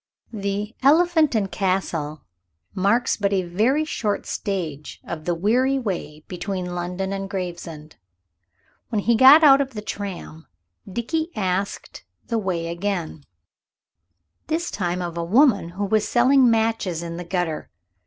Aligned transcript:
The 0.33 0.73
"Elephant 0.81 1.35
and 1.35 1.51
Castle" 1.51 2.23
marks 2.73 3.15
but 3.17 3.31
a 3.31 3.43
very 3.43 3.85
short 3.85 4.25
stage 4.25 4.99
of 5.03 5.25
the 5.25 5.35
weary 5.35 5.77
way 5.77 6.21
between 6.27 6.73
London 6.73 7.13
and 7.13 7.29
Gravesend. 7.29 7.97
When 8.89 9.01
he 9.01 9.13
got 9.15 9.43
out 9.43 9.61
of 9.61 9.75
the 9.75 9.81
tram 9.83 10.47
Dickie 10.91 11.29
asked 11.35 12.03
the 12.25 12.39
way 12.39 12.69
again, 12.69 13.25
this 14.47 14.71
time 14.71 15.03
of 15.03 15.19
a 15.19 15.23
woman 15.23 15.69
who 15.69 15.85
was 15.85 16.07
selling 16.07 16.49
matches 16.49 17.03
in 17.03 17.17
the 17.17 17.23
gutter. 17.23 17.69